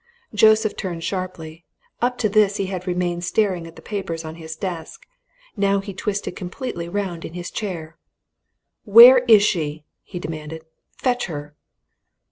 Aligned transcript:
Joseph 0.33 0.75
turned 0.75 1.03
sharply 1.03 1.63
up 2.01 2.17
to 2.17 2.27
this 2.27 2.55
he 2.57 2.65
had 2.65 2.87
remained 2.87 3.23
staring 3.23 3.67
at 3.67 3.75
the 3.75 3.83
papers 3.83 4.25
on 4.25 4.33
his 4.33 4.55
desk; 4.55 5.05
now 5.55 5.79
he 5.79 5.93
twisted 5.93 6.35
completely 6.35 6.89
round 6.89 7.23
in 7.23 7.33
his 7.35 7.51
chair. 7.51 7.97
"Where 8.83 9.19
is 9.27 9.43
she?" 9.43 9.85
he 10.01 10.17
demanded. 10.17 10.65
"Fetch 10.97 11.27
her!" 11.27 11.55